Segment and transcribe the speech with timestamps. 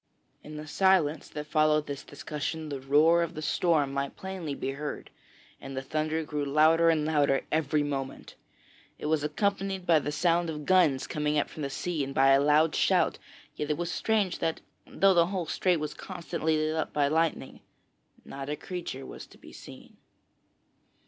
[0.43, 4.71] In the silence that followed this discussion, the roar of the storm might plainly be
[4.71, 5.11] heard,
[5.61, 8.33] and the thunder grew louder and louder every moment.
[8.97, 12.29] It was accompanied by the sound of guns coming up from the sea and by
[12.31, 13.19] a loud shout,
[13.55, 17.59] yet it was strange that, though the whole strait was constantly lit up by lightning,
[18.25, 19.97] not a creature was to be seen.